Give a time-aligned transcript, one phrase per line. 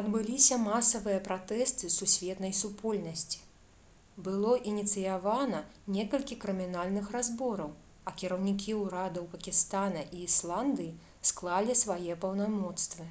[0.00, 3.40] адбыліся масавыя пратэсты сусветнай супольнасці
[4.28, 5.64] было ініцыявана
[5.98, 7.74] некалькі крымінальных разбораў
[8.08, 10.96] а кіраўнікі ўрадаў пакістана і ісландыі
[11.34, 13.10] склалі свае паўнамоцтвы